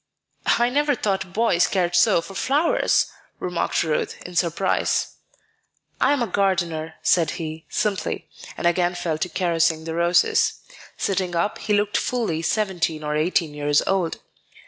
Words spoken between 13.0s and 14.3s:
or eighteen years old.